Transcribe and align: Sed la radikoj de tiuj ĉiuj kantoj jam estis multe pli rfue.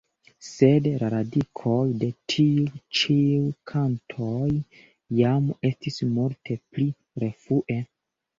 Sed 0.45 0.85
la 1.01 1.09
radikoj 1.13 1.81
de 2.03 2.09
tiuj 2.33 2.71
ĉiuj 3.01 3.51
kantoj 3.73 4.49
jam 5.21 5.53
estis 5.71 6.01
multe 6.17 6.59
pli 6.73 6.89
rfue. 7.27 7.79